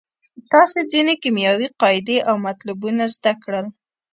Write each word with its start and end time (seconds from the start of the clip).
تاسې 0.51 0.79
ځینې 0.91 1.13
کیمیاوي 1.23 1.67
قاعدې 1.81 2.17
او 2.29 2.35
مطلبونه 2.47 3.03
زده 3.15 3.33
کړل. 3.43 3.65